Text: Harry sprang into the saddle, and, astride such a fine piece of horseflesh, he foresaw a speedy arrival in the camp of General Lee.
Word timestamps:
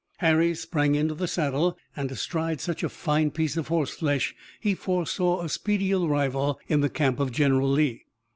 Harry 0.17 0.55
sprang 0.55 0.95
into 0.95 1.13
the 1.13 1.27
saddle, 1.27 1.77
and, 1.95 2.11
astride 2.11 2.59
such 2.59 2.81
a 2.81 2.89
fine 2.89 3.29
piece 3.29 3.55
of 3.55 3.67
horseflesh, 3.67 4.33
he 4.59 4.73
foresaw 4.73 5.41
a 5.43 5.47
speedy 5.47 5.93
arrival 5.93 6.59
in 6.67 6.81
the 6.81 6.89
camp 6.89 7.19
of 7.19 7.31
General 7.31 7.69
Lee. 7.69 8.05